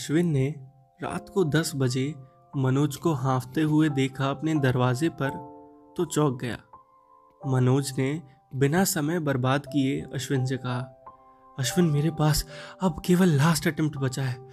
[0.00, 0.54] अश्विन ने
[1.02, 2.14] रात को दस बजे
[2.56, 5.30] मनोज को हाँफते हुए देखा अपने दरवाजे पर
[5.96, 6.58] तो चौंक गया।
[7.46, 8.22] मनोज ने
[8.54, 10.78] बिना समय बर्बाद किए अश्विन से कहा,
[11.58, 12.44] अश्विन, मेरे पास
[12.80, 14.48] अब केवल लास्ट अटेम्प्ट बचा है।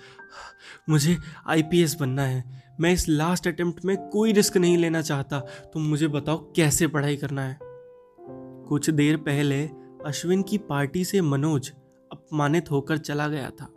[0.90, 1.18] मुझे
[1.48, 2.44] आईपीएस बनना है।
[2.80, 5.40] मैं इस लास्ट अटेम्प्ट में कोई रिस्क नहीं लेना चाहता।
[5.74, 7.58] तुम मुझे बताओ कैसे पढ़ाई करना है?
[7.62, 9.70] कुछ देर पहले
[10.06, 11.72] अश्विन की पार्टी से मनोज
[12.12, 13.74] अपमानित होकर चला गया था।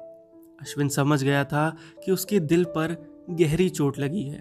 [0.60, 4.40] अश्विन समझ गया था कि उसके दिल पर गहरी चोट लगी है।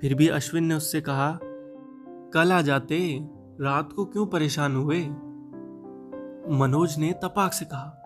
[0.00, 1.38] फिर भी अश्विन ने उससे कहा,
[2.32, 3.18] कल आ जाते,
[3.60, 5.00] रात को क्यों परेशान हुए?
[6.58, 8.02] मनोज ने तपाक से कहा,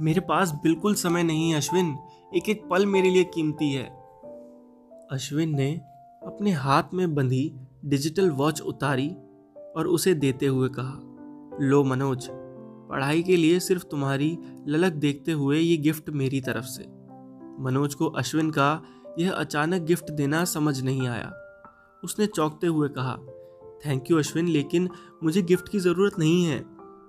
[0.00, 1.96] मेरे पास बिल्कुल समय नहीं है अश्विन
[2.36, 3.84] एक एक पल मेरे लिए कीमती है।
[5.12, 5.74] अश्विन ने
[6.26, 7.54] अपने हाथ में बंधी
[7.84, 9.16] डिजिटल वॉच उतारी
[9.76, 10.98] और उसे देते हुए कहा,
[11.66, 12.28] लो मनोज
[12.92, 16.84] पढ़ाई के लिए सिर्फ़ तुम्हारी ललक देखते हुए ये गिफ्ट मेरी तरफ़ से।
[17.62, 18.82] मनोज को अश्विन का
[19.18, 21.32] यह अचानक गिफ्ट देना समझ नहीं आया।
[22.04, 23.16] उसने चौंकते हुए कहा
[23.86, 24.88] थैंक यू अश्विन, लेकिन
[25.24, 26.58] मुझे गिफ्ट की ज़रूरत नहीं है।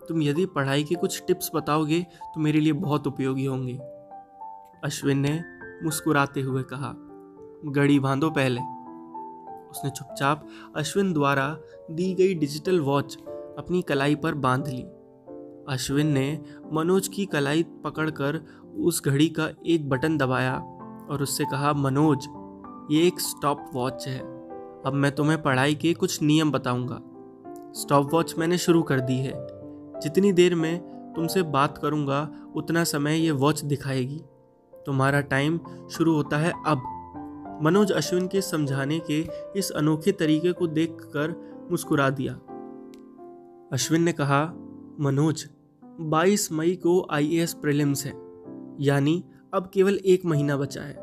[0.07, 3.77] तुम यदि पढ़ाई के कुछ टिप्स बताओगे तो मेरे लिए बहुत उपयोगी होंगे।
[4.83, 5.39] अश्विन ने
[5.83, 6.93] मुस्कुराते हुए कहा
[7.73, 8.61] गड़ी बांधो पहले।
[9.71, 11.47] उसने चुपचाप अश्विन द्वारा
[11.91, 13.17] दी गई डिजिटल वॉच
[13.57, 14.83] अपनी कलाई पर बाँध ली।
[15.69, 16.41] अश्विन ने
[16.73, 18.45] मनोज की कलाई पकड़कर
[18.77, 20.57] उस घड़ी का एक बटन दबाया
[21.09, 22.27] और उससे कहा, मनोज,
[22.91, 24.19] ये एक स्टॉप वॉच है।
[24.83, 27.01] अब मैं तुम्हें पढ़ाई के कुछ नियम बताऊँगा।
[27.73, 29.47] स्टॉप वॉच मैंने शुरू कर दी है।
[29.99, 30.79] जितनी देर में
[31.15, 34.21] तुमसे बात करूँगा, उतना समय ये वॉच दिखाएगी।
[34.85, 35.59] तुम्हारा टाइम
[35.91, 36.89] शुरू होता है अब।
[37.63, 42.33] मनोज अश्विन के समझाने के इस अनोखे तरीके को देखकर मुस्कुरा दिया।
[43.71, 44.53] अश्विन ने कहा,
[44.99, 45.47] मनोज
[46.01, 48.13] 22 मई को आईएएस प्रीलिम्स है।
[48.79, 50.95] यानी अब केवल एक महीना बचा है।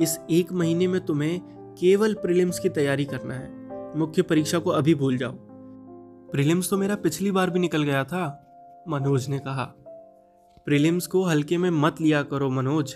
[0.00, 1.40] इस एक महीने में तुम्हें
[1.80, 3.58] केवल प्रीलिम्स की तैयारी करना है।
[3.98, 5.32] मुख्य परीक्षा को अभी भूल जाओ।
[6.32, 8.44] प्रीलिम्स तो मेरा पिछली बार भी निकल गया था,
[8.88, 9.64] मनोज ने कहा।
[10.66, 12.94] प्रीलिम्स को हल्के में मत लिया करो, मनोज।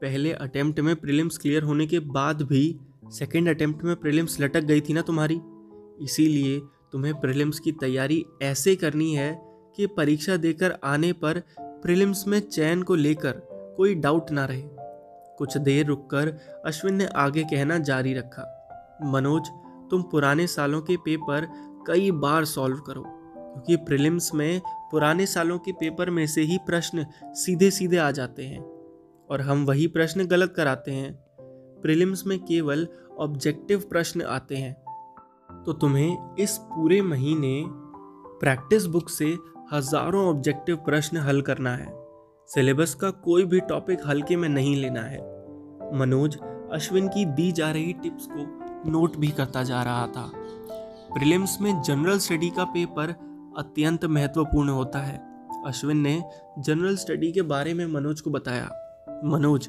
[0.00, 4.80] पहले अटेम्प्ट में प्रीलिम्स क्लियर होने के बाद भी सेकेंड अटेम्प्ट में प्रीलिम्स लटक गई
[4.80, 5.40] थी ना तुम्हारी।
[6.04, 6.60] इसीलिए
[6.92, 12.82] तुम्हें प्रीलिम्स की तैयारी ऐसे करनी है कि परीक्षा देकर आने पर प्रीलिम्स में चयन
[12.82, 13.40] को लेकर
[13.76, 14.62] कोई डाउट ना रहे।
[15.38, 16.28] कुछ देर रुककर
[16.66, 18.50] अश्विन ने आगे कहना जारी रखा,
[19.04, 19.48] मनोज,
[19.90, 21.46] तुम पुराने सालों के पेपर
[21.86, 27.06] कई बार सॉल्व करो, क्योंकि प्रीलिम्स में पुराने सालों के पेपर में से ही प्रश्न
[27.34, 28.60] सीधे सीधे आ जाते हैं,
[29.30, 31.12] और हम वही प्रश्न गलत कराते हैं।
[31.82, 32.86] प्रीलिम्स में केवल
[33.18, 34.74] ऑब्जेक्टिव प्रश्न आते हैं।
[35.64, 37.64] तो तुम्हें इस पूरे महीने
[38.40, 39.36] प्रैक्टिस बुक से
[39.74, 41.86] हज़ारों ऑब्जेक्टिव प्रश्न हल करना है।
[42.50, 45.18] सिलेबस का कोई भी टॉपिक हल्के में नहीं लेना है।
[45.98, 46.36] मनोज,
[46.72, 50.30] अश्विन की दी जा रही टिप्स को नोट भी करता जा रहा था।
[51.14, 53.14] प्रीलिम्स में जनरल स्टडी का पेपर
[53.58, 55.16] अत्यंत महत्वपूर्ण होता है।
[55.66, 56.22] अश्विन ने
[56.58, 58.68] जनरल स्टडी के बारे में मनोज को बताया।
[59.24, 59.68] मनोज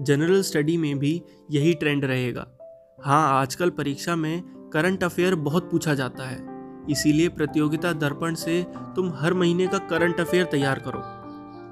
[0.00, 2.46] जनरल स्टडी में भी यही ट्रेंड रहेगा।
[3.04, 4.42] हाँ आजकल परीक्षा में
[4.72, 6.53] करंट अफेयर बहुत पूछा जाता है।
[6.90, 11.02] इसीलिए प्रतियोगिता दर्पण से तुम हर महीने का करंट अफेयर तैयार करो।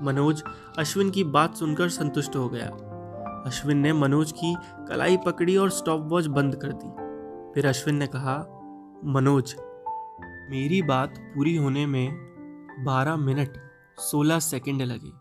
[0.04, 0.42] मनोज,
[0.78, 2.68] अश्विन की बात सुनकर संतुष्ट हो गया।
[3.46, 4.56] अश्विन ने मनोज की
[4.88, 6.88] कलाई पकड़ी और स्टॉप वॉच बंद कर दी।
[7.54, 8.38] फिर अश्विन ने कहा,
[9.04, 9.54] मनोज,
[10.50, 12.14] मेरी बात पूरी होने में
[12.84, 13.56] बारह मिनट
[13.98, 15.12] सोलह सेकंड लगे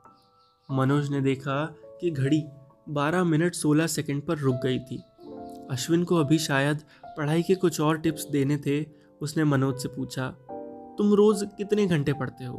[0.75, 1.65] मनोज ने देखा
[2.01, 2.43] कि घड़ी
[2.89, 5.03] बारह मिनट सोलह सेकंड पर रुक गई थी।
[5.71, 10.27] अश्विन को अभी शायद पढ़ाई के कुछ और टिप्स देने थे उसने मनोज से पूछा,
[10.97, 12.57] तुम रोज कितने घंटे पढ़ते हो?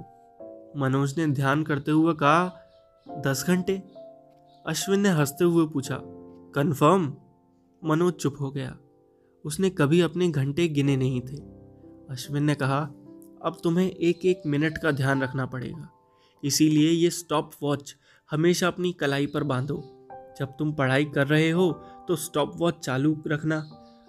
[0.76, 2.52] मनोज ने ध्यान करते हुए कहा,
[3.26, 3.82] दस घंटे।
[4.64, 5.98] अश्विन ने हँसते हुए पूछा,
[6.54, 7.12] कन्फर्म?
[7.82, 8.76] मनोज चुप हो गया।
[9.44, 11.36] उसने कभी अपने घंटे गिने नहीं थे।
[12.10, 12.80] अश्विन ने कहा,
[13.44, 15.88] अब तुम्हें एक एक मिनट का ध्यान रखना पड़ेगा।
[16.42, 17.94] इसीलिए ये स्टॉप वॉच
[18.30, 19.76] हमेशा अपनी कलाई पर बांधो।
[20.38, 21.70] जब तुम पढ़ाई कर रहे हो
[22.08, 23.58] तो स्टॉप वॉच चालू रखना।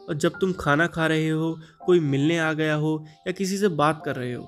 [0.10, 3.68] और जब तुम खाना खा रहे हो, कोई मिलने आ गया हो या किसी से
[3.68, 4.44] बात कर रहे हो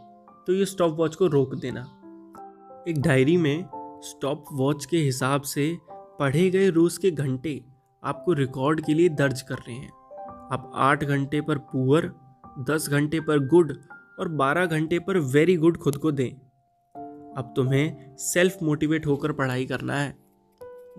[0.47, 1.81] तो ये स्टॉप वॉच को रोक देना।
[2.87, 3.65] एक डायरी में
[4.05, 5.75] स्टॉप वॉच के हिसाब से
[6.19, 7.63] पढ़े गए रोज़ के घंटे
[8.03, 9.91] आपको रिकॉर्ड के लिए दर्ज कर रहे हैं।
[10.51, 12.11] आप आठ घंटे पर पुअर
[12.69, 13.73] दस घंटे पर गुड
[14.19, 19.65] और बारह घंटे पर वेरी गुड खुद को दें। अब तुम्हें सेल्फ मोटिवेट होकर पढ़ाई
[19.65, 20.13] करना है।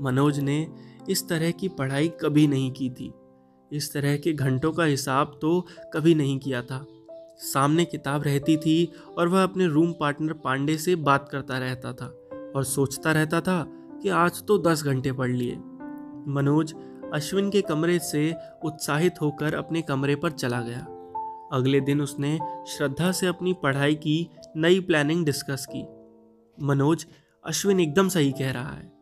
[0.00, 0.66] मनोज ने
[1.08, 3.12] इस तरह की पढ़ाई कभी नहीं की थी।
[3.72, 6.84] इस तरह के घंटों का हिसाब तो कभी नहीं किया था।
[7.42, 12.06] सामने किताब रहती थी और वह अपने रूम पार्टनर पांडे से बात करता रहता था
[12.56, 13.62] और सोचता रहता था
[14.02, 15.56] कि आज तो दस घंटे पढ़ लिए।
[16.32, 16.74] मनोज
[17.14, 18.34] अश्विन के कमरे से
[18.64, 20.86] उत्साहित होकर अपने कमरे पर चला गया।
[21.52, 25.86] अगले दिन उसने श्रद्धा से अपनी पढ़ाई की नई प्लानिंग डिस्कस की।
[26.58, 27.06] मनोज
[27.44, 28.95] अश्विन एकदम सही कह रहा है।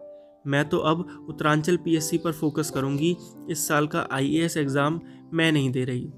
[0.46, 3.17] मैं तो अब उत्तरांचल पीएससी पर फोकस करूँगी।
[3.50, 5.00] इस साल का आईएएस एग्ज़ाम
[5.32, 6.08] मैं नहीं दे रही।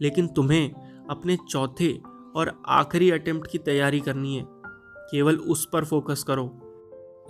[0.00, 0.70] लेकिन तुम्हें
[1.10, 1.92] अपने चौथे
[2.36, 4.44] और आखिरी अटेम्प्ट की तैयारी करनी है।
[5.10, 6.46] केवल उस पर फोकस करो।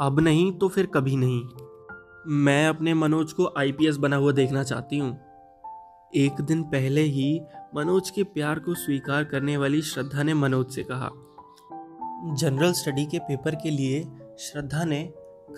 [0.01, 1.43] अब नहीं तो फिर कभी नहीं।
[2.27, 5.19] मैं अपने मनोज को आईपीएस बना हुआ देखना चाहती हूँ।
[6.13, 7.41] एक दिन पहले ही
[7.77, 11.11] मनोज के प्यार को स्वीकार करने वाली श्रद्धा ने मनोज से कहा
[12.35, 14.03] जनरल स्टडी के पेपर के लिए
[14.39, 15.03] श्रद्धा ने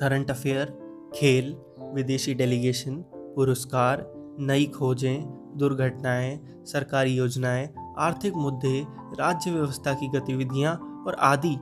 [0.01, 0.67] करंट अफेयर,
[1.15, 1.57] खेल,
[1.95, 5.23] विदेशी डेलीगेशन, पुरस्कार, नई खोजें,
[5.57, 8.87] दुर्घटनाएँ, सरकारी योजनाएँ, आर्थिक मुद्दे,
[9.21, 11.57] राज्य व्यवस्था की गतिविधियाँ और आदि।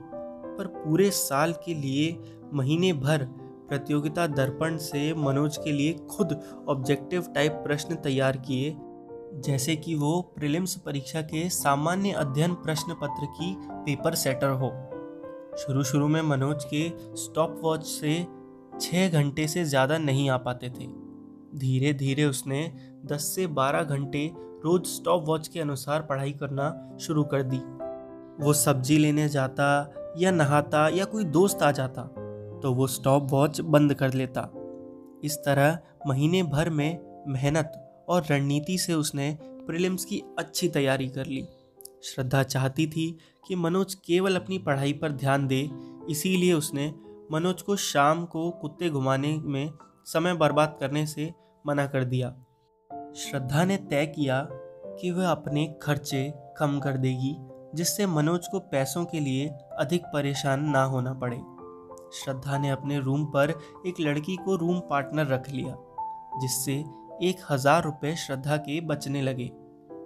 [0.57, 2.17] पर पूरे साल के लिए
[2.53, 3.25] महीने भर
[3.69, 6.39] प्रतियोगिता दर्पण से मनोज के लिए खुद
[6.69, 8.75] ऑब्जेक्टिव टाइप प्रश्न तैयार किए,
[9.41, 14.71] जैसे कि वो प्रीलिम्स परीक्षा के सामान्य अध्ययन प्रश्न पत्र की पेपर सेटर हो।
[15.57, 16.87] शुरू शुरू में मनोज के
[17.17, 18.15] स्टॉप वॉच से
[18.81, 20.87] छः घंटे से ज़्यादा नहीं आ पाते थे।
[21.59, 22.61] धीरे धीरे उसने
[23.05, 24.25] 10 से 12 घंटे
[24.65, 27.57] रोज स्टॉप वॉच के अनुसार पढ़ाई करना शुरू कर दी।
[28.39, 29.67] वो सब्ज़ी लेने जाता
[30.17, 32.01] या नहाता या कोई दोस्त आ जाता
[32.63, 34.49] तो वो स्टॉप वॉच बंद कर लेता।
[35.23, 35.77] इस तरह
[36.07, 41.47] महीने भर में मेहनत और रणनीति से उसने प्रीलिम्स की अच्छी तैयारी कर ली।
[42.05, 43.17] श्रद्धा चाहती थी
[43.47, 45.69] कि मनोज केवल अपनी पढ़ाई पर ध्यान दे,
[46.09, 46.93] इसीलिए उसने
[47.31, 49.71] मनोज को शाम को कुत्ते घुमाने में
[50.05, 51.33] समय बर्बाद करने से
[51.65, 52.29] मना कर दिया।
[53.15, 57.35] श्रद्धा ने तय किया कि वह अपने खर्चे कम कर देगी,
[57.75, 59.47] जिससे मनोज को पैसों के लिए
[59.79, 61.37] अधिक परेशान ना होना पड़े।
[62.13, 63.53] श्रद्धा ने अपने रूम पर
[63.87, 65.75] एक लड़की को रूम पार्टनर रख लिया,
[66.41, 66.73] जिससे
[67.23, 69.51] एक हज़ार रुपये श्रद्धा के बचने लगे।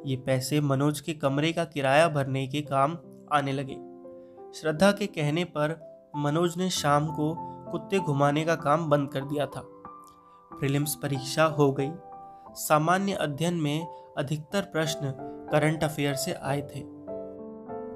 [0.06, 2.98] ये पैसे मनोज के कमरे का किराया भरने के काम
[3.34, 3.76] आने लगे।
[4.60, 7.36] श्रद्धा के कहने पर मनोज ने शाम को
[7.72, 9.62] कुत्ते घुमाने का काम बंद कर दिया था।
[10.60, 11.92] प्रीलिम्स परीक्षा हो गई।
[12.54, 13.88] सामान्य अध्ययन में
[14.18, 15.14] अधिकतर प्रश्न
[15.52, 16.84] करंट अफेयर से आए थे।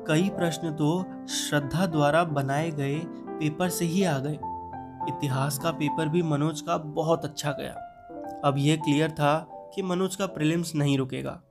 [0.07, 4.39] कई प्रश्न तो श्रद्धा द्वारा बनाए गए पेपर से ही आ गए।
[5.09, 7.73] इतिहास का पेपर भी मनोज का बहुत अच्छा गया।
[8.45, 11.41] अब यह क्लियर था कि मनोज का प्रीलिम्स नहीं रुकेगा।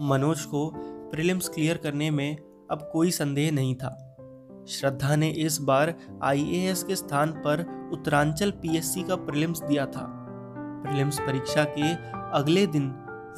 [0.00, 0.70] मनोज को
[1.10, 2.36] प्रीलिम्स क्लियर करने में
[2.70, 4.16] अब कोई संदेह नहीं था।
[4.68, 10.06] श्रद्धा ने इस बार आईएएस के स्थान पर उत्तरांचल पीएससी का प्रीलिम्स दिया था।
[10.86, 11.92] प्रीलिम्स परीक्षा के
[12.38, 12.88] अगले दिन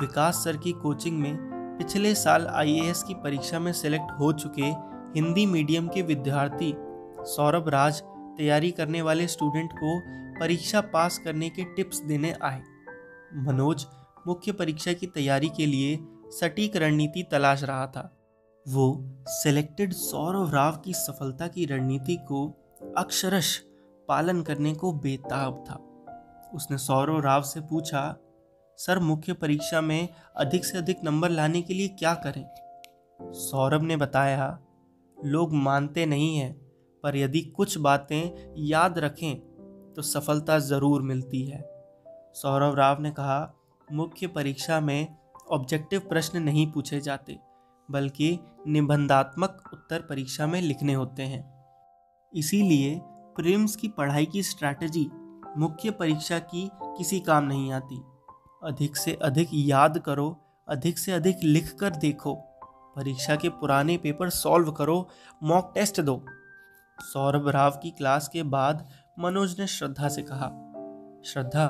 [0.01, 1.37] विकास सर की कोचिंग में
[1.79, 4.67] पिछले साल आईएएस की परीक्षा में सेलेक्ट हो चुके
[5.21, 6.75] हिंदी मीडियम के विद्यार्थी
[7.25, 8.03] सौरभ राज
[8.37, 10.01] तैयारी करने वाले स्टूडेंट को
[10.41, 12.63] परीक्षा पास करने के टिप्स देने आए।
[13.35, 13.87] मनोज
[14.27, 15.97] मुख्य परीक्षा की तैयारी के लिए
[16.41, 18.11] सटीक रणनीति तलाश रहा था।
[18.67, 18.87] वो
[19.29, 22.47] सिलेक्टेड सौरव राव की सफलता की रणनीति को
[22.99, 23.57] अक्षरश
[24.09, 25.75] पालन करने को बेताब था।
[26.55, 28.17] उसने सौरव राव से पूछा,
[28.79, 32.45] सर, मुख्य परीक्षा में अधिक से अधिक नंबर लाने के लिए क्या करें?
[33.21, 34.59] सौरभ ने बताया,
[35.25, 36.55] लोग मानते नहीं हैं,
[37.05, 39.37] पर यदि कुछ बातें याद रखें
[39.95, 41.61] तो सफलता ज़रूर मिलती है।
[42.35, 43.55] सौरव राव ने कहा,
[43.93, 45.17] मुख्य परीक्षा में
[45.55, 47.39] ऑब्जेक्टिव प्रश्न नहीं पूछे जाते,
[47.89, 51.43] बल्कि निबंधात्मक उत्तर परीक्षा में लिखने होते हैं।
[52.33, 53.01] इसीलिए
[53.37, 55.09] प्रेम्स की पढ़ाई की स्ट्रैटेजी
[55.59, 58.03] मुख्य परीक्षा की किसी काम नहीं आती।
[58.65, 60.37] अधिक से अधिक याद करो,
[60.69, 62.35] अधिक से अधिक लिख कर देखो।
[62.97, 65.09] परीक्षा के पुराने पेपर सॉल्व करो
[65.43, 66.25] मॉक टेस्ट दो।
[66.99, 68.87] सौरभ राव की क्लास के बाद
[69.19, 70.49] मनोज ने श्रद्धा से कहा,
[71.27, 71.67] श्रद्धा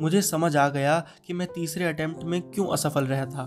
[0.00, 3.44] मुझे समझ आ गया कि मैं तीसरे अटैम्प्ट में क्यों असफल रहा था।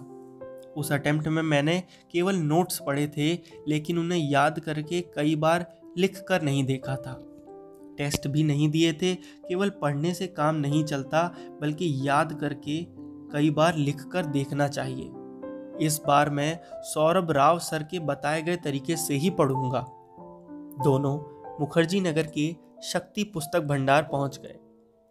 [0.77, 3.33] उस अटैम्प्ट में मैंने केवल नोट्स पढ़े थे,
[3.67, 5.65] लेकिन उन्हें याद करके कई बार
[5.97, 7.23] लिख कर नहीं देखा था।
[7.97, 12.85] टेस्ट भी नहीं दिए थे, केवल पढ़ने से काम नहीं चलता, बल्कि याद करके
[13.31, 15.11] कई बार लिख कर देखना चाहिए।
[15.85, 19.85] इस बार मैं सौरभ राव सर के बताए गए तरीके से ही पढ़ूँगा।
[20.83, 21.17] दोनों
[21.59, 24.59] मुखर्जी नगर के शक्ति पुस्तक भंडार पहुँच गए।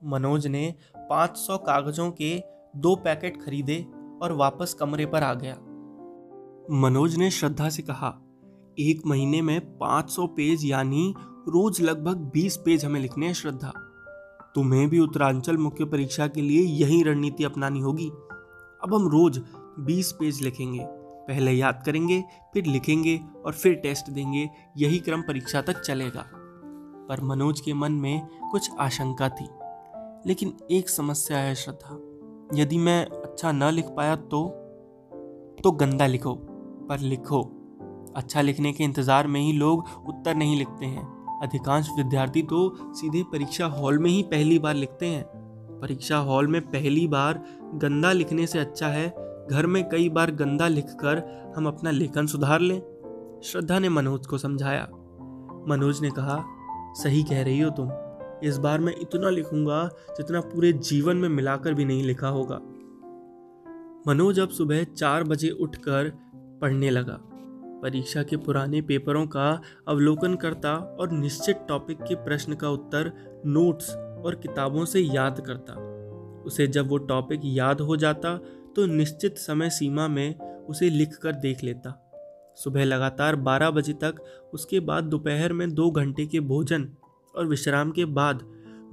[0.04, 0.74] मनोज ने
[1.10, 2.42] 500 कागजों के
[2.76, 3.86] दो पैकेट खरीदे
[4.22, 5.54] और वापस कमरे पर आ गया।
[6.70, 8.08] मनोज ने श्रद्धा से कहा,
[8.78, 11.14] एक महीने में 500 पेज यानी
[11.48, 13.72] रोज लगभग 20 पेज हमें लिखने हैं, श्रद्धा।
[14.54, 18.08] तुम्हें भी उत्तरांचल मुख्य परीक्षा के लिए यही रणनीति अपनानी होगी।
[18.82, 19.42] अब हम रोज
[19.78, 20.80] 20 पेज लिखेंगे।
[21.28, 26.26] पहले याद करेंगे, फिर लिखेंगे और फिर टेस्ट देंगे। यही क्रम परीक्षा तक चलेगा।
[27.08, 29.48] पर मनोज के मन में कुछ आशंका थी।
[30.26, 31.98] लेकिन एक समस्या है श्रद्धा।
[32.54, 34.46] यदि मैं अच्छा न लिख पाया तो
[35.64, 36.34] तो गंदा लिखो,
[36.88, 37.42] पर लिखो।
[38.16, 41.04] अच्छा लिखने के इंतज़ार में ही लोग उत्तर नहीं लिखते हैं।
[41.42, 45.24] अधिकांश विद्यार्थी तो सीधे परीक्षा हॉल में ही पहली बार लिखते हैं।
[45.80, 47.42] परीक्षा हॉल में पहली बार
[47.74, 49.08] गंदा लिखने से अच्छा है,
[49.50, 51.22] घर में कई बार गंदा लिखकर
[51.56, 52.80] हम अपना लेखन सुधार लें।
[53.44, 54.88] श्रद्धा ने मनोज को समझाया।
[55.68, 56.42] मनोज ने कहा,
[56.94, 57.88] सही कह रही हो तुम।
[58.44, 62.60] इस बार मैं इतना लिखूँगा जितना पूरे जीवन में मिलाकर भी नहीं लिखा होगा।
[64.08, 66.12] मनोज अब सुबह चार बजे उठकर
[66.60, 67.18] पढ़ने लगा।
[67.82, 73.12] परीक्षा के पुराने पेपरों का अवलोकन करता और निश्चित टॉपिक के प्रश्न का उत्तर
[73.46, 75.74] नोट्स और किताबों से याद करता।
[76.42, 78.36] उसे जब वो टॉपिक याद हो जाता
[78.76, 82.02] तो निश्चित समय सीमा में उसे लिख कर देख लेता।
[82.56, 84.14] सुबह लगातार 12 बजे तक,
[84.54, 86.88] उसके बाद दोपहर में दो घंटे के भोजन
[87.36, 88.42] और विश्राम के बाद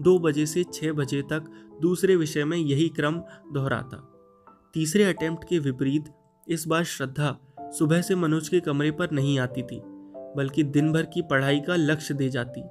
[0.01, 3.19] दो बजे से छः बजे तक दूसरे विषय में यही क्रम
[3.53, 3.97] दोहराता।
[4.73, 6.13] तीसरे अटेम्प्ट के विपरीत
[6.47, 7.37] इस बार श्रद्धा
[7.71, 9.81] सुबह से मनोज के कमरे पर नहीं आती थी,
[10.37, 12.61] बल्कि दिन भर की पढ़ाई का लक्ष्य दे जाती।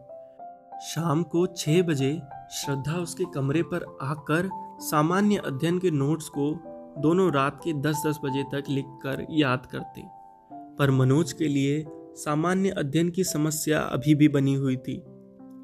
[0.87, 2.12] शाम को छः बजे
[2.52, 4.49] श्रद्धा उसके कमरे पर आकर
[4.81, 6.50] सामान्य अध्ययन के नोट्स को
[6.99, 10.02] दोनों रात के 10-10 बजे तक लिखकर याद करते।
[10.79, 11.85] पर मनोज के लिए
[12.17, 15.02] सामान्य अध्ययन की समस्या अभी भी बनी हुई थी।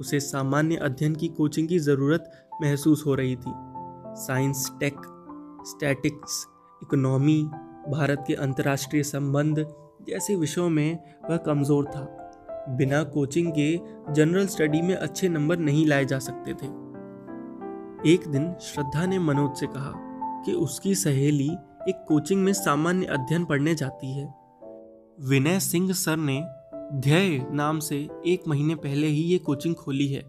[0.00, 2.30] उसे सामान्य अध्ययन की कोचिंग की ज़रूरत
[2.62, 3.52] महसूस हो रही थी।
[4.16, 4.96] Science, tech,
[5.66, 6.46] statics,
[6.82, 7.42] economy,
[7.88, 9.66] Bharat के अंतर्राष्ट्रीय संबंध
[10.08, 10.98] जैसे विषयों में
[11.30, 12.14] वह कमज़ोर था।
[12.68, 13.80] बिना कोचिंग के
[14.12, 16.66] जनरल स्टडी में अच्छे नंबर नहीं लाए जा सकते थे।
[18.12, 19.92] एक दिन श्रद्धा ने मनोज से कहा
[20.44, 21.48] कि उसकी सहेली
[21.88, 24.34] एक कोचिंग में सामान्य अध्ययन पढ़ने जाती है।
[25.20, 26.44] विनय सिंह सर ने
[26.94, 30.22] ध्यय नाम से एक महीने पहले ही ये कोचिंग खोली है।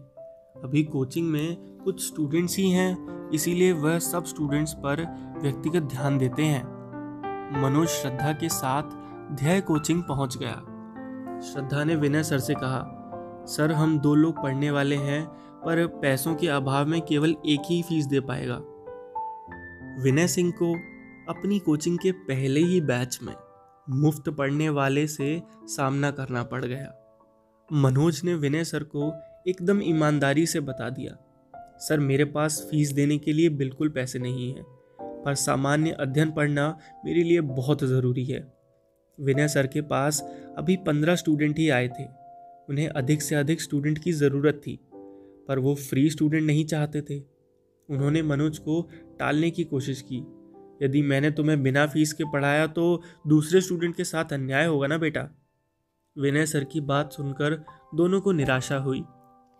[0.64, 5.02] अभी कोचिंग में कुछ स्टूडेंट्स ही हैं, इसीलिए वह सब स्टूडेंट्स पर
[5.42, 6.62] व्यक्तिगत ध्यान देते हैं।
[7.62, 8.82] मनोज श्रद्धा के साथ
[9.36, 10.54] ध्यय कोचिंग पहुँच गया।
[11.40, 12.84] श्रद्धा ने विनय सर से कहा,
[13.48, 15.26] सर, हम दो लोग पढ़ने वाले हैं,
[15.64, 18.60] पर पैसों के अभाव में केवल एक ही फ़ीस दे पाएगा।
[20.02, 20.74] विनय सिंह को
[21.32, 23.34] अपनी कोचिंग के पहले ही बैच में
[23.86, 26.92] मुफ़्त पढ़ने वाले से सामना करना पड़ गया।
[27.68, 29.12] मनोज ने विनय सर को
[29.48, 31.16] एकदम ईमानदारी से बता दिया,
[31.78, 34.64] सर, मेरे पास फ़ीस देने के लिए बिल्कुल पैसे नहीं हैं,
[35.24, 36.68] पर सामान्य अध्ययन पढ़ना
[37.04, 38.40] मेरे लिए बहुत ज़रूरी है।
[39.18, 40.22] विनय सर के पास
[40.58, 42.04] अभी पंद्रह स्टूडेंट ही आए थे।
[42.68, 44.78] उन्हें अधिक से अधिक स्टूडेंट की ज़रूरत थी,
[45.48, 47.18] पर वो फ्री स्टूडेंट नहीं चाहते थे।
[47.88, 48.80] उन्होंने मनोज को
[49.18, 50.22] टालने की कोशिश की।
[50.82, 54.98] यदि मैंने तुम्हें बिना फ़ीस के पढ़ाया तो दूसरे स्टूडेंट के साथ अन्याय होगा ना
[54.98, 55.28] बेटा?
[56.16, 59.02] विनय सर की बात सुनकर दोनों को निराशा हुई,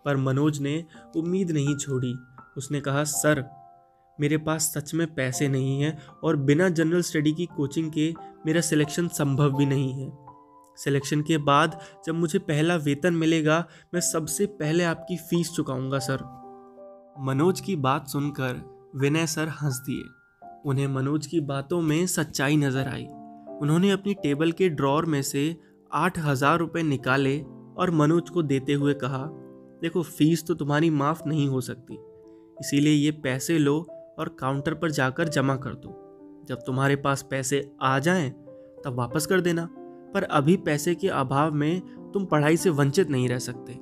[0.04, 0.84] पर मनोज ने
[1.16, 2.14] उम्मीद नहीं छोड़ी।
[2.56, 3.44] उसने कहा, सर,
[4.18, 8.12] मेरे पास सच में पैसे नहीं हैं और बिना जनरल स्टडी की कोचिंग के
[8.46, 10.10] मेरा सिलेक्शन संभव भी नहीं है।
[10.76, 16.22] सिलेक्शन के बाद जब मुझे पहला वेतन मिलेगा, मैं सबसे पहले आपकी फ़ीस चुकाऊँगा, सर।
[17.20, 18.62] मनोज की बात सुनकर
[18.96, 20.02] विनय सर हंस दिए।
[20.66, 23.06] उन्हें मनोज की बातों में सच्चाई नज़र आई।
[23.62, 25.56] उन्होंने अपनी टेबल के ड्रॉर में से
[25.90, 27.38] आठ हज़ार रुपये निकाले
[27.76, 29.24] और मनोज को देते हुए कहा,
[29.82, 31.98] देखो, फ़ीस तो तुम्हारी माफ़ नहीं हो सकती।
[32.60, 33.78] इसीलिए ये पैसे लो
[34.18, 35.96] और काउंटर पर जाकर जमा कर दो।
[36.48, 38.30] जब तुम्हारे पास पैसे आ जाएँ,
[38.84, 39.68] तब वापस कर देना।
[40.14, 41.80] पर अभी पैसे के अभाव में
[42.12, 43.78] तुम पढ़ाई से वंचित नहीं रह सकते।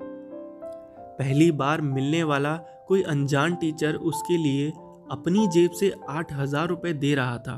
[1.18, 2.56] पहली बार मिलने वाला
[2.88, 4.70] कोई अनजान टीचर उसके लिए
[5.10, 7.56] अपनी जेब से आठ हज़ार रुपये दे रहा था।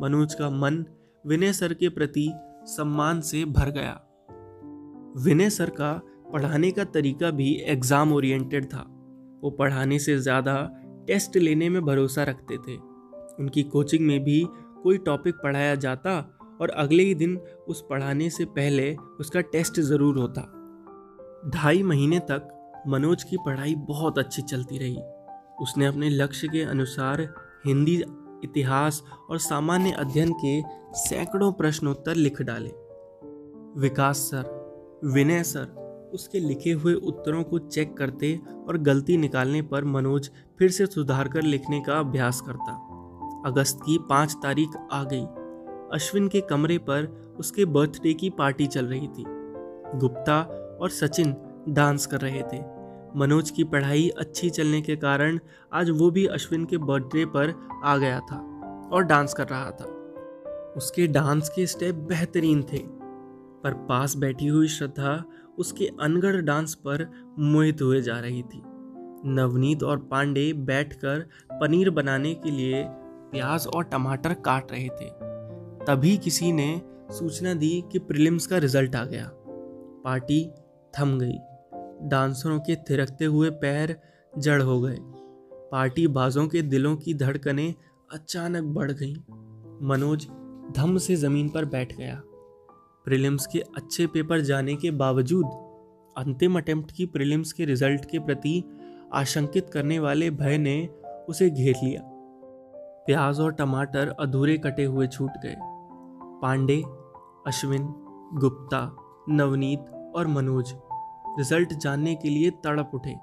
[0.00, 0.84] मनोज का मन
[1.24, 2.30] विनय सर के प्रति
[2.66, 4.00] सम्मान से भर गया।
[5.24, 5.92] विनय सर का
[6.32, 8.84] पढ़ाने का तरीका भी एग्ज़ाम ओरिएंटेड था।
[9.42, 10.54] वो पढ़ाने से ज़्यादा
[11.06, 12.76] टेस्ट लेने में भरोसा रखते थे।
[13.40, 14.44] उनकी कोचिंग में भी
[14.82, 16.18] कोई टॉपिक पढ़ाया जाता
[16.60, 17.36] और अगले ही दिन
[17.68, 20.42] उस पढ़ाने से पहले उसका टेस्ट ज़रूर होता।
[21.50, 22.48] ढाई महीने तक
[22.88, 24.98] मनोज की पढ़ाई बहुत अच्छी चलती रही।
[25.60, 27.34] उसने अपने लक्ष्य के अनुसार
[27.66, 28.04] हिंदी
[28.44, 30.62] इतिहास और सामान्य अध्ययन के
[30.94, 32.72] सैकड़ों प्रश्नोत्तर लिख डाले।
[33.80, 34.62] विकास सर,
[35.04, 35.82] विनय सर,
[36.14, 41.28] उसके लिखे हुए उत्तरों को चेक करते और गलती निकालने पर मनोज फिर से सुधार
[41.28, 42.88] कर लिखने का अभ्यास करता।
[43.46, 45.24] अगस्त की पाँच तारीख आ गई।
[45.92, 47.04] अश्विन के कमरे पर
[47.38, 49.24] उसके बर्थडे की पार्टी चल रही थी।
[49.98, 50.42] गुप्ता
[50.80, 51.36] और सचिन
[51.68, 52.71] डांस कर रहे थे।
[53.16, 55.38] मनोज की पढ़ाई अच्छी चलने के कारण
[55.72, 57.54] आज वो भी अश्विन के बर्थडे पर
[57.84, 58.36] आ गया था
[58.92, 59.84] और डांस कर रहा था।
[60.76, 65.24] उसके डांस के स्टेप बेहतरीन थे, पर पास बैठी हुई श्रद्धा
[65.58, 67.06] उसके अनगढ़ डांस पर
[67.38, 68.62] मोहित हुए जा रही थी।
[69.26, 72.84] नवनीत और पांडे बैठकर पनीर बनाने के लिए
[73.32, 75.10] प्याज और टमाटर काट रहे थे।
[75.84, 79.30] तभी किसी ने सूचना दी कि प्रीलिम्स का रिज़ल्ट आ गया।
[80.04, 80.44] पार्टी
[80.94, 81.38] थम गई।
[82.02, 83.96] डांसरों के थिरकते हुए पैर
[84.38, 84.98] जड़ हो गए।
[85.72, 87.74] पार्टी बाजों के दिलों की धड़कनें
[88.12, 89.16] अचानक बढ़ गईं।
[89.88, 90.26] मनोज
[90.76, 92.22] धम से ज़मीन पर बैठ गया।
[93.04, 95.46] प्रीलिम्स के अच्छे पेपर जाने के बावजूद
[96.16, 98.64] अंतिम अटेम्प्ट की प्रीलिम्स के रिज़ल्ट के प्रति
[99.12, 100.88] आशंकित करने वाले भय ने
[101.28, 102.02] उसे घेर लिया।
[103.06, 105.56] प्याज और टमाटर अधूरे कटे हुए छूट गए।
[106.42, 106.82] पांडे,
[107.46, 107.82] अश्विन,
[108.34, 108.96] गुप्ता,
[109.28, 110.74] नवनीत और मनोज
[111.38, 113.16] रिज़ल्ट जानने के लिए तड़प उठे।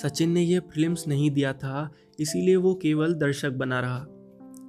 [0.00, 1.90] सचिन ने यह फिल्म्स नहीं दिया था,
[2.20, 4.06] इसीलिए वो केवल दर्शक बना रहा।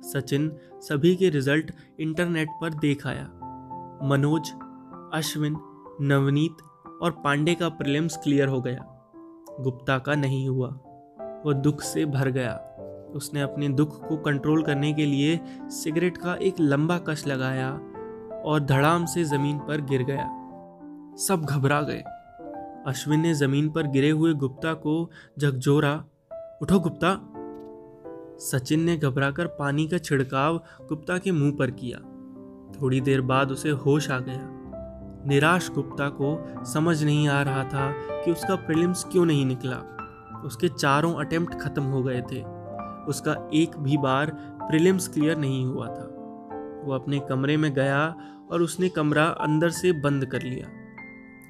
[0.01, 3.24] सचिन सभी के रिज़ल्ट इंटरनेट पर देख आया।
[4.03, 4.51] मनोज,
[5.13, 5.57] अश्विन,
[6.01, 6.57] नवनीत
[7.01, 8.93] और पांडे का प्रिलिम्स क्लियर हो गया।
[9.59, 10.69] गुप्ता का नहीं हुआ।
[11.45, 12.63] वो दुख से भर गया।
[13.15, 17.71] उसने अपने दुख को कंट्रोल करने के लिए सिगरेट का एक लंबा कश लगाया
[18.41, 20.27] और धड़ाम से ज़मीन पर गिर गया।
[21.15, 22.03] सब घबरा गए।
[22.88, 26.06] अश्विन ने ज़मीन पर गिरे हुए गुप्ता को झकझोरा,
[26.62, 27.34] उठो गुप्ता।
[28.39, 32.00] सचिन ने घबराकर पानी का छिड़काव गुप्ता के मुँह पर किया।
[32.82, 34.39] थोड़ी देर बाद उसे होश आ गया।
[35.27, 37.91] निराश गुप्ता को समझ नहीं आ रहा था
[38.25, 39.77] कि उसका प्रिलिम्स क्यों नहीं निकला।
[40.46, 42.44] उसके चारों अटेम्प्ट खत्म हो गए थे।
[43.08, 46.13] उसका एक भी बार प्रिलिम्स क्लियर नहीं हुआ था।
[46.86, 48.15] वो अपने कमरे में गया
[48.51, 50.87] और उसने कमरा अंदर से बंद कर लिया।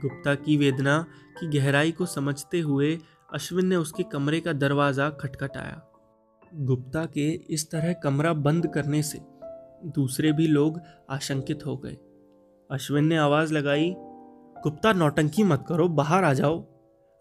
[0.02, 1.06] गुप्ता की वेदना
[1.40, 2.98] की गहराई को समझते हुए
[3.34, 5.82] अश्विन ने उसके कमरे का दरवाज़ा खटखटाया।
[6.54, 9.20] गुप्ता के इस तरह कमरा बंद करने से
[9.92, 11.98] दूसरे भी लोग आशंकित हो गए।
[12.70, 13.94] अश्विन ने आवाज़ लगाई,
[14.64, 16.60] गुप्ता, नौटंकी मत करो, बाहर आ जाओ।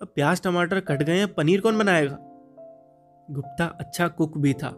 [0.00, 2.18] अब प्याज, टमाटर कट गए हैं, पनीर कौन बनाएगा?
[3.28, 4.74] गुप्ता अच्छा कुक भी था,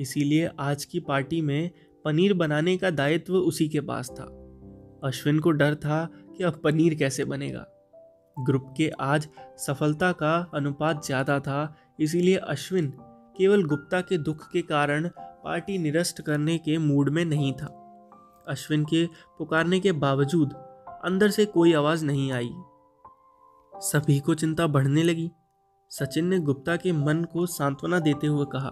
[0.00, 1.70] इसीलिए आज की पार्टी में
[2.04, 4.24] पनीर बनाने का दायित्व उसी के पास था।
[5.04, 7.66] अश्विन को डर था कि अब पनीर कैसे बनेगा?
[8.36, 12.92] ग्रुप के आज सफलता का अनुपात ज़्यादा था, इसीलिए अश्विन
[13.36, 15.08] केवल गुप्ता के दुख के कारण
[15.44, 17.66] पार्टी निरस्त करने के मूड में नहीं था।
[18.48, 19.04] अश्विन के
[19.38, 20.52] पुकारने के बावजूद
[21.04, 22.50] अंदर से कोई आवाज़ नहीं आई।
[23.72, 25.30] सभी को चिंता बढ़ने लगी।
[25.90, 28.70] सचिन ने गुप्ता के मन को सांत्वना देते हुए कहा,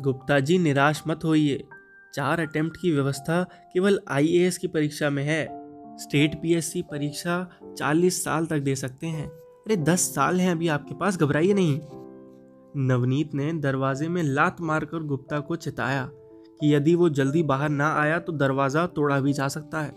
[0.00, 1.66] गुप्ता जी, निराश मत होइए।
[2.14, 5.44] चार अटेम्प्ट की व्यवस्था केवल आईएएस की परीक्षा में है।
[5.98, 7.46] स्टेट पीएससी परीक्षा
[7.78, 11.80] 40 साल तक दे सकते हैं। अरे 10 साल हैं अभी आपके पास, घबराइए नहीं।
[12.78, 16.08] नवनीत ने दरवाजे में लात मारकर गुप्ता को चिताया
[16.60, 19.92] कि यदि वो जल्दी बाहर ना आया तो दरवाज़ा तोड़ा भी जा सकता है।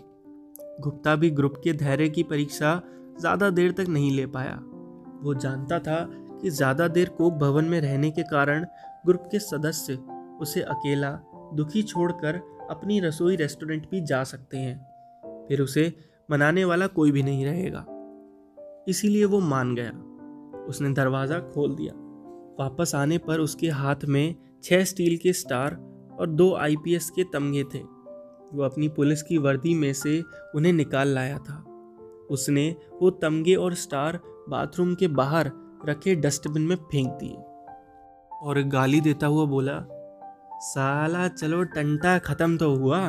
[0.80, 2.80] गुप्ता भी ग्रुप के धैर्य की परीक्षा
[3.20, 4.58] ज़्यादा देर तक नहीं ले पाया।
[5.22, 6.04] वो जानता था
[6.42, 8.66] कि ज़्यादा देर कोक भवन में रहने के कारण
[9.06, 9.94] ग्रुप के सदस्य
[10.40, 11.10] उसे अकेला
[11.54, 14.76] दुखी छोड़कर अपनी रसोई रेस्टोरेंट भी जा सकते हैं।
[15.48, 15.92] फिर उसे
[16.30, 17.84] मनाने वाला कोई भी नहीं रहेगा।
[18.88, 19.90] इसीलिए वो मान गया।
[20.64, 21.92] उसने दरवाज़ा खोल दिया।
[22.60, 24.34] वापस आने पर उसके हाथ में
[24.64, 25.74] छह स्टील के स्टार
[26.20, 27.78] और दो आईपीएस के तमगे थे।
[28.52, 30.22] वो अपनी पुलिस की वर्दी में से
[30.54, 31.64] उन्हें निकाल लाया था।
[32.30, 35.50] उसने वो तमगे और स्टार बाथरूम के बाहर
[35.86, 37.36] रखे डस्टबिन में फेंक दिए
[38.32, 39.78] और गाली देता हुआ बोला,
[40.60, 43.00] साला चलो टंटा खत्म तो हुआ।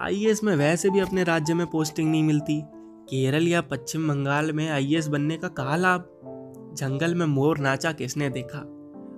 [0.00, 2.62] आईएएस में वैसे भी अपने राज्य में पोस्टिंग नहीं मिलती।
[3.04, 6.04] केरल या पश्चिम बंगाल में आईएएस बनने का कहा लाभ
[6.78, 8.58] जंगल में मोर नाचा किसने देखा?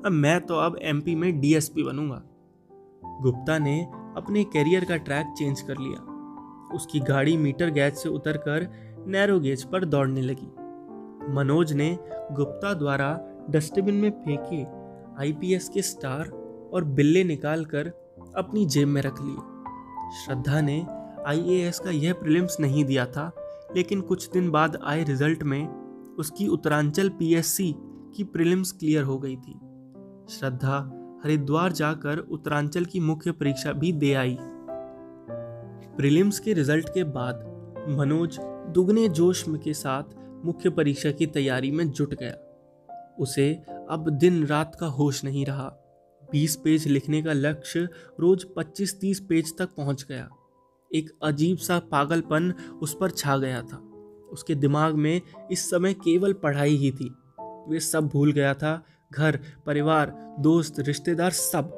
[0.06, 2.22] अब मैं तो अब एमपी में डीएसपी बनूँगा।
[3.22, 3.80] गुप्ता ने
[4.16, 6.00] अपने करियर का ट्रैक चेंज कर लिया।
[6.74, 8.68] उसकी गाड़ी मीटर गैज से उतरकर
[9.06, 10.48] नैरो गेज पर दौड़ने लगी।
[11.34, 11.98] मनोज ने
[12.32, 14.62] गुप्ता द्वारा डस्टबिन में फेंके
[15.22, 16.28] आईपीएस के स्टार
[16.74, 17.92] और बिल्ले निकालकर
[18.36, 19.49] अपनी जेब में रख लिए।
[20.10, 20.86] श्रद्धा ने
[21.26, 23.32] आईएएस का यह प्रीलिम्स नहीं दिया था,
[23.76, 25.68] लेकिन कुछ दिन बाद आए रिज़ल्ट में
[26.18, 27.74] उसकी उत्तरांचल पीएससी
[28.16, 29.52] की प्रीलिम्स क्लियर हो गई थी।
[30.30, 30.78] श्रद्धा
[31.24, 34.36] हरिद्वार जाकर उत्तरांचल की मुख्य परीक्षा भी दे आई।
[35.96, 37.44] प्रीलिम्स के रिज़ल्ट के बाद
[37.88, 40.02] मनोज दुगने जोश के साथ
[40.44, 42.34] मुख्य परीक्षा की तैयारी में जुट गया।
[43.18, 45.79] उसे अब दिन रात का होश नहीं रहा।
[46.32, 47.88] बीस पेज लिखने का लक्ष्य
[48.20, 50.28] रोज पच्चीस तीस पेज तक पहुँच गया।
[50.94, 53.76] एक अजीब सा पागलपन उस पर छा गया था।
[54.32, 55.20] उसके दिमाग में
[55.52, 61.30] इस समय केवल पढ़ाई ही थी। वे सब भूल गया था। घर, परिवार, दोस्त, रिश्तेदार
[61.30, 61.70] सब।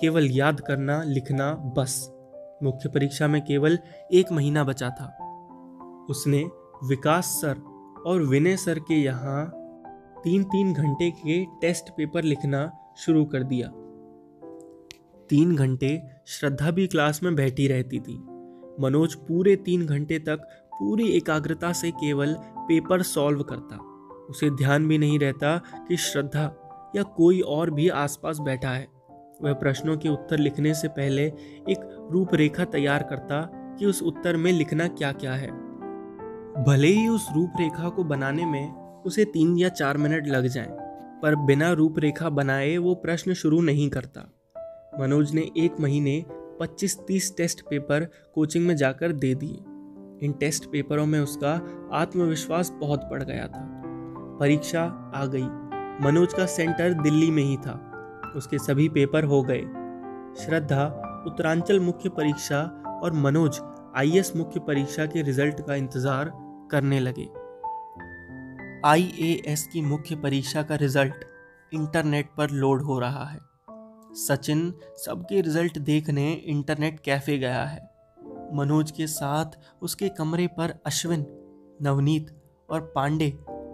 [0.00, 2.10] केवल याद करना, लिखना, बस।
[2.62, 3.78] मुख्य परीक्षा में केवल
[4.12, 5.06] एक महीना बचा था।
[6.10, 6.50] उसने
[6.84, 7.58] विकास सर
[8.06, 9.52] और विनय सर के यहाँ
[10.24, 13.68] तीन तीन घंटे के टेस्ट पेपर लिखना शुरू कर दिया।
[15.34, 15.88] तीन घंटे
[16.26, 18.14] श्रद्धा भी क्लास में बैठी रहती थी।
[18.80, 20.40] मनोज पूरे तीन घंटे तक
[20.72, 23.76] पूरी एकाग्रता से केवल पेपर सॉल्व करता।
[24.30, 25.56] उसे ध्यान भी नहीं रहता
[25.88, 26.44] कि श्रद्धा
[26.96, 28.86] या कोई और भी आसपास बैठा है।
[29.42, 31.24] वह प्रश्नों के उत्तर लिखने से पहले
[31.70, 33.40] एक रूपरेखा तैयार करता
[33.78, 35.50] कि उस उत्तर में लिखना क्या क्या है।
[36.64, 40.70] भले ही उस रूपरेखा को बनाने में उसे तीन या चार मिनट लग जाएँ,
[41.22, 44.30] पर बिना रूपरेखा बनाए वो प्रश्न शुरू नहीं करता।
[45.00, 46.24] मनोज ने एक महीने
[46.60, 48.04] 25-30 टेस्ट पेपर
[48.34, 51.52] कोचिंग में जाकर दे दिए। इन टेस्ट पेपरों में उसका
[51.92, 53.62] आत्मविश्वास बहुत बढ़ गया था।
[54.40, 55.46] परीक्षा आ गई।
[56.04, 57.92] मनोज का सेंटर दिल्ली में ही था।
[58.36, 59.60] उसके सभी पेपर हो गए।
[60.44, 60.86] श्रद्धा,
[61.26, 62.62] उत्तरांचल मुख्य परीक्षा
[63.02, 63.60] और मनोज,
[63.96, 66.32] आईएएस मुख्य परीक्षा के रिज़ल्ट का इंतज़ार
[66.70, 67.28] करने लगे।
[68.86, 71.24] आईएएस की मुख्य परीक्षा का रिज़ल्ट
[71.74, 73.53] इंटरनेट पर लोड हो रहा है।
[74.16, 77.82] सचिन सबके रिज़ल्ट देखने इंटरनेट कैफ़े गया है।
[78.54, 81.26] मनोज के साथ उसके कमरे पर अश्विन,
[81.82, 82.30] नवनीत
[82.68, 83.32] और पांडे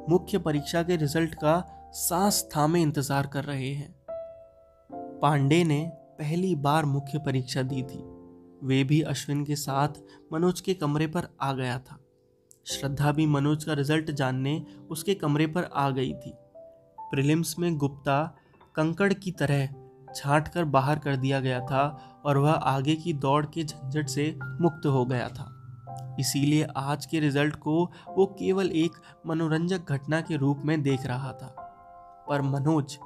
[0.09, 1.63] मुख्य परीक्षा के रिज़ल्ट का
[1.95, 3.95] सांस थामे इंतज़ार कर रहे हैं।
[5.23, 5.81] पांडे ने
[6.19, 8.03] पहली बार मुख्य परीक्षा दी थी।
[8.63, 10.01] वे भी अश्विन के साथ
[10.33, 11.99] मनोज के कमरे पर आ गया था।
[12.67, 16.33] श्रद्धा भी मनोज का रिज़ल्ट जानने उसके कमरे पर आ गई थी।
[16.99, 18.23] प्रिलिम्स में गुप्ता,
[18.75, 19.67] कंकड़ की तरह
[20.15, 24.39] छाट कर बाहर कर दिया गया था और वह आगे की दौड़ के झंझट से
[24.45, 25.57] मुक्त हो गया था।
[26.21, 28.93] इसीलिए आज के रिज़ल्ट को वो केवल एक
[29.27, 31.57] मनोरंजक घटना के रूप में देख रहा था।
[32.29, 32.99] पर मनोज,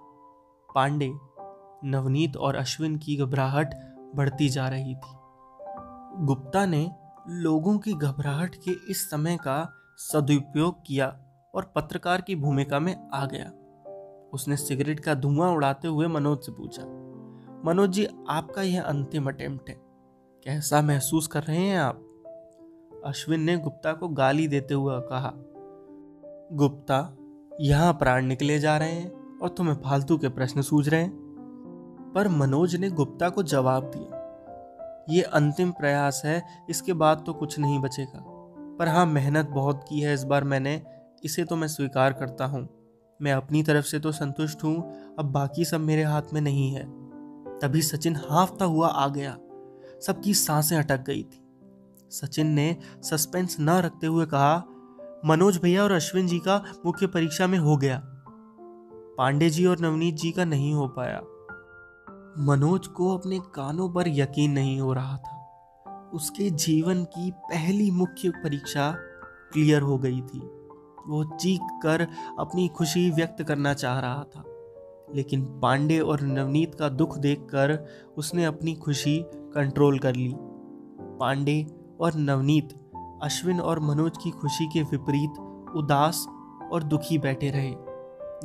[0.74, 1.12] पांडे,
[1.84, 3.74] नवनीत और अश्विन की घबराहट
[4.14, 5.14] बढ़ती जा रही थी।
[6.24, 6.90] गुप्ता ने
[7.28, 11.18] लोगों की घबराहट के इस समय का सदुपयोग किया
[11.54, 13.50] और पत्रकार की भूमिका में आ गया।
[14.34, 16.82] उसने सिगरेट का धुआँ उड़ाते हुए मनोज से पूछा,
[17.64, 19.76] मनोज जी, आपका यह अंतिम अटेम्प्ट है।
[20.46, 22.00] कैसा महसूस कर रहे हैं आप?
[23.04, 25.32] अश्विन ने गुप्ता को गाली देते हुए कहा,
[26.52, 27.16] गुप्ता,
[27.60, 32.28] यहाँ प्राण निकले जा रहे हैं और तुम्हें फालतू के प्रश्न सूझ रहे हैं। पर
[32.30, 34.20] मनोज ने गुप्ता को जवाब दिया,
[35.10, 38.24] ये अंतिम प्रयास है, इसके बाद तो कुछ नहीं बचेगा।
[38.78, 40.80] पर हाँ मेहनत बहुत की है इस बार मैंने,
[41.24, 42.68] इसे तो मैं स्वीकार करता हूँ।
[43.24, 46.84] मैं अपनी तरफ़ से तो संतुष्ट हूँ, अब बाकी सब मेरे हाथ में नहीं है।
[47.58, 49.38] तभी सचिन हाफता हुआ आ गया।
[50.06, 51.40] सबकी साँसें अटक गई थी।
[52.10, 54.64] सचिन ने सस्पेंस न रखते हुए कहा,
[55.26, 58.02] मनोज भैया और अश्विन जी का मुख्य परीक्षा में हो गया।
[59.18, 61.20] पांडे जी और नवनीत जी का नहीं हो पाया।
[62.38, 65.34] मनोज को अपने कानों पर यकीन नहीं हो रहा था।
[66.14, 68.90] उसके जीवन की पहली मुख्य परीक्षा
[69.52, 70.53] क्लियर हो गई थी।
[71.08, 74.44] वो चीख कर अपनी खुशी व्यक्त करना चाह रहा था।
[75.14, 77.86] लेकिन पांडे और नवनीत का दुख देखकर
[78.16, 80.34] उसने अपनी खुशी कंट्रोल कर ली।
[81.00, 81.66] पांडे
[82.00, 82.90] और नवनीत,
[83.22, 85.30] अश्विन और मनोज की खुशी के विपरीत
[85.76, 86.26] उदास
[86.72, 87.74] और दुखी बैठे रहे।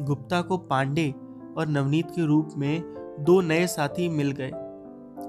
[0.05, 1.13] गुप्ता को पांडे
[1.57, 2.81] और नवनीत के रूप में
[3.19, 4.49] दो नए साथी मिल गए।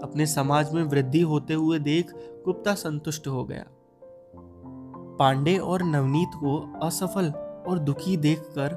[0.02, 2.12] अपने समाज में वृद्धि होते हुए देख
[2.44, 3.64] गुप्ता संतुष्ट हो गया।
[5.20, 7.30] पांडे और नवनीत को असफल
[7.68, 8.76] और दुखी देखकर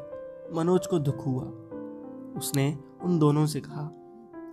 [0.55, 1.43] मनोज को दुख हुआ।
[2.37, 3.83] उसने उन दोनों से कहा,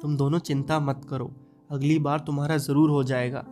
[0.03, 1.31] तुम दोनों चिंता मत करो,
[1.70, 3.42] अगली बार तुम्हारा ज़रूर हो जाएगा।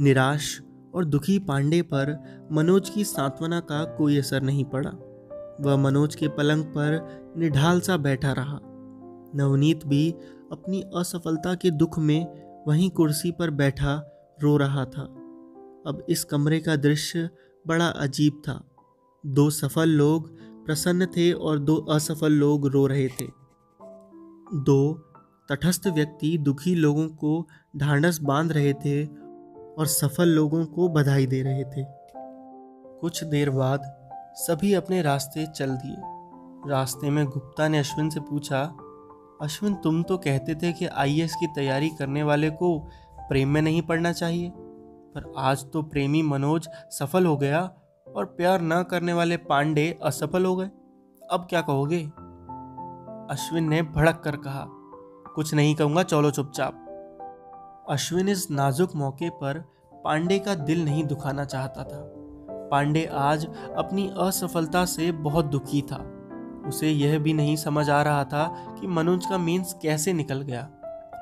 [0.00, 0.62] निराश
[0.94, 2.16] और दुखी पांडे पर
[2.52, 4.90] मनोज की सांत्वना का कोई असर नहीं पड़ा।
[5.60, 8.58] वह मनोज के पलंग पर निढाल सा बैठा रहा।
[9.34, 10.10] नवनीत भी
[10.52, 12.26] अपनी असफलता के दुख में
[12.68, 14.02] वहीं कुर्सी पर बैठा
[14.42, 15.14] रो रहा था।
[15.86, 17.30] अब इस कमरे का दृश्य
[17.66, 18.64] बड़ा अजीब था।
[19.26, 23.24] दो सफल लोग प्रसन्न थे और दो असफल लोग रो रहे थे।
[24.54, 24.92] दो
[25.48, 29.06] तटस्थ व्यक्ति दुखी लोगों को ढांढस बाँध रहे थे
[29.78, 31.84] और सफल लोगों को बधाई दे रहे थे।
[33.00, 33.80] कुछ देर बाद
[34.36, 35.96] सभी अपने रास्ते चल दिए।
[36.70, 38.62] रास्ते में गुप्ता ने अश्विन से पूछा,
[39.42, 42.78] अश्विन, तुम तो कहते थे कि आईएएस की तैयारी करने वाले को
[43.18, 44.52] प्रेम में नहीं पढ़ना चाहिए।
[45.14, 47.60] पर आज तो प्रेमी मनोज सफल हो गया
[48.06, 50.70] और प्यार न करने वाले पांडे असफल हो गए।
[51.22, 51.98] अब क्या कहोगे?
[53.30, 54.64] अश्विन ने भड़क कर कहा,
[55.34, 56.86] कुछ नहीं कहूँगा, चलो चुपचाप।
[57.90, 59.58] अश्विन इस नाजुक मौके पर
[60.04, 62.02] पांडे का दिल नहीं दुखाना चाहता था।
[62.70, 63.46] पांडे आज
[63.76, 66.02] अपनी असफलता से बहुत दुखी था।
[66.68, 68.46] उसे यह भी नहीं समझ आ रहा था
[68.80, 70.68] कि मनोज का मीन्स कैसे निकल गया।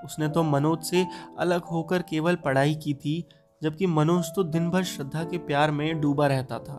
[0.05, 1.07] उसने तो मनोज से
[1.39, 3.25] अलग होकर केवल पढ़ाई की थी
[3.63, 6.77] जबकि मनोज तो दिन भर श्रद्धा के प्यार में डूबा रहता था।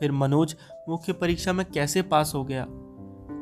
[0.00, 0.56] फिर मनोज
[0.88, 2.66] मुख्य परीक्षा में कैसे पास हो गया?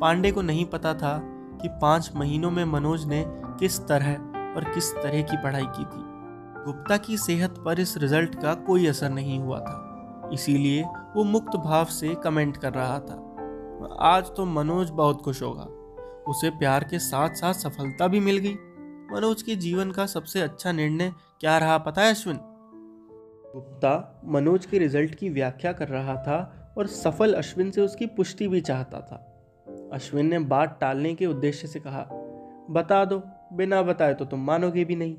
[0.00, 1.18] पांडे को नहीं पता था
[1.62, 4.12] कि पाँच महीनों में मनोज ने किस तरह
[4.56, 6.02] और किस तरह की पढ़ाई की थी।
[6.64, 10.84] गुप्ता की सेहत पर इस रिज़ल्ट का कोई असर नहीं हुआ था। इसीलिए
[11.16, 13.26] वो मुक्त भाव से कमेंट कर रहा था।
[14.00, 15.64] आज तो मनोज बहुत खुश होगा।
[16.30, 18.54] उसे प्यार के साथ साथ सफलता भी मिल गई।
[19.12, 22.40] मनोज के जीवन का सबसे अच्छा निर्णय क्या रहा पता है, अश्विन?
[23.54, 28.48] गुप्ता मनोज के रिज़ल्ट की व्याख्या कर रहा था और सफल अश्विन से उसकी पुष्टि
[28.48, 29.26] भी चाहता था।
[29.92, 32.02] अश्विन ने बात टालने के उद्देश्य से कहा,
[32.70, 35.16] बता दो, बिना बताए तो तुम मानोगे भी नहीं।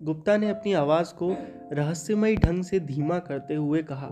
[0.00, 1.34] गुप्ता ने अपनी आवाज़ को
[1.72, 4.08] रहस्यमयी ढंग से धीमा करते हुए कहा,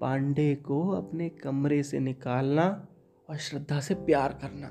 [0.00, 2.86] पांडे को अपने कमरे से निकालना
[3.28, 4.70] और श्रद्धा से प्यार करना।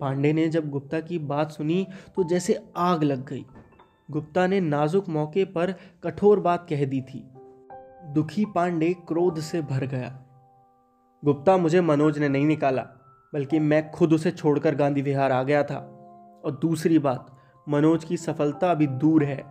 [0.00, 3.44] पांडे ने जब गुप्ता की बात सुनी तो जैसे आग लग गई।
[4.12, 7.30] गुप्ता ने नाजुक मौके पर कठोर बात कह दी थी।
[8.12, 10.22] दुखी पांडे क्रोध से भर गया।
[11.24, 12.82] गुप्ता मुझे मनोज ने नहीं निकाला,
[13.34, 15.76] बल्कि मैं खुद उसे छोड़कर गांधी विहार आ गया था।
[16.44, 17.36] और दूसरी बात,
[17.68, 19.44] मनोज की सफलता अभी दूर है।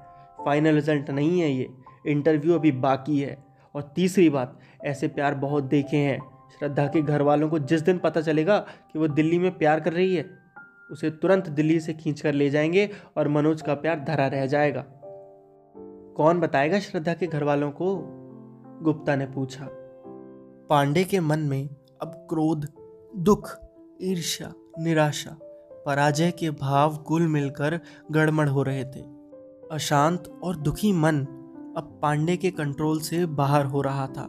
[0.45, 1.69] फाइनल रिज़ल्ट नहीं है ये,
[2.07, 3.43] इंटरव्यू अभी बाकी है।
[3.75, 6.19] और तीसरी बात, ऐसे प्यार बहुत देखे हैं।
[6.59, 9.93] श्रद्धा के घर वालों को जिस दिन पता चलेगा कि वो दिल्ली में प्यार कर
[9.93, 10.40] रही है?
[10.91, 14.85] उसे तुरंत दिल्ली से खींच कर ले जाएँगे और मनोज का प्यार धरा रह जाएगा।
[16.17, 17.97] कौन बताएगा श्रद्धा के घर वालों को?
[18.81, 19.67] गुप्ता ने पूछा।
[20.69, 21.69] पांडे के मन में
[22.01, 22.67] अब क्रोध,
[23.17, 23.57] दुख,
[24.01, 25.37] ईर्ष्या, निराशा,
[25.85, 27.79] पराजय के भाव गुल मिलकर
[28.11, 29.01] गड़मड़ हो रहे थे।
[29.71, 31.19] अशांत और दुखी मन
[31.77, 34.25] अब पांडे के कंट्रोल से बाहर हो रहा था।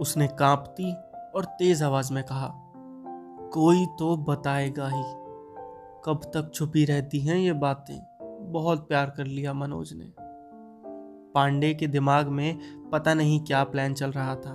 [0.00, 0.92] उसने कांपती
[1.36, 2.48] और तेज आवाज़ में कहा,
[3.52, 5.17] कोई तो बताएगा ही।
[6.08, 8.00] कब तक छुपी रहती हैं ये बातें?
[8.52, 10.12] बहुत प्यार कर लिया मनोज ने।
[11.34, 12.58] पांडे के दिमाग में
[12.90, 14.54] पता नहीं क्या प्लान चल रहा था।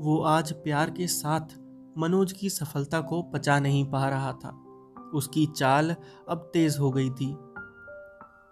[0.00, 1.40] वो आज प्यार के साथ
[1.98, 4.50] मनोज की सफलता को पचा नहीं पा रहा था।
[5.14, 5.96] उसकी चाल
[6.28, 7.36] अब तेज हो गई थी।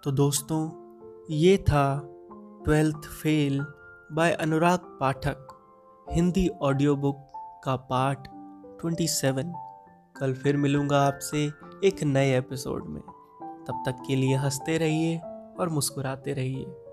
[0.03, 0.70] तो दोस्तों,
[1.31, 2.00] ये था
[2.64, 3.66] twelfth fail
[4.12, 5.48] by Anurag Pathak,
[6.11, 7.33] Hindi audio book
[7.64, 8.18] का पार्ट
[8.81, 9.53] 27
[10.16, 11.50] कल फिर मिलूँगा आपसे
[11.85, 13.03] एक नए एपिसोड में।
[13.66, 15.18] तब तक के लिए हँसते रहिए
[15.61, 16.84] और मुस्कुराते रहिए।